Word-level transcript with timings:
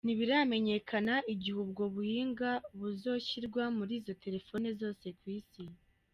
Ntibiramenyekana 0.05 1.15
igihe 1.33 1.57
ubwo 1.65 1.83
buhinga 1.93 2.49
buzoshirwa 2.77 3.63
muri 3.77 3.93
izo 3.99 4.13
telefone 4.23 4.67
zose 4.81 5.05
kw'isi. 5.19 5.63